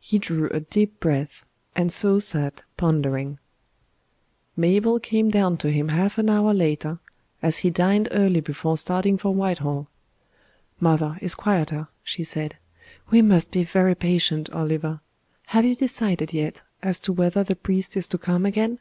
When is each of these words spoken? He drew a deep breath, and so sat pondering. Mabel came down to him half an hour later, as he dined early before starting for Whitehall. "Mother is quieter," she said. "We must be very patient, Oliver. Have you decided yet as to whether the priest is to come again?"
He 0.00 0.18
drew 0.18 0.48
a 0.48 0.60
deep 0.60 0.98
breath, 0.98 1.44
and 1.76 1.92
so 1.92 2.18
sat 2.20 2.62
pondering. 2.78 3.38
Mabel 4.56 4.98
came 4.98 5.28
down 5.30 5.58
to 5.58 5.70
him 5.70 5.88
half 5.88 6.16
an 6.16 6.30
hour 6.30 6.54
later, 6.54 7.00
as 7.42 7.58
he 7.58 7.68
dined 7.68 8.08
early 8.12 8.40
before 8.40 8.78
starting 8.78 9.18
for 9.18 9.34
Whitehall. 9.34 9.88
"Mother 10.80 11.18
is 11.20 11.34
quieter," 11.34 11.88
she 12.02 12.24
said. 12.24 12.56
"We 13.10 13.20
must 13.20 13.50
be 13.50 13.62
very 13.62 13.94
patient, 13.94 14.48
Oliver. 14.54 15.00
Have 15.48 15.66
you 15.66 15.74
decided 15.74 16.32
yet 16.32 16.62
as 16.82 16.98
to 17.00 17.12
whether 17.12 17.44
the 17.44 17.54
priest 17.54 17.94
is 17.94 18.06
to 18.06 18.16
come 18.16 18.46
again?" 18.46 18.78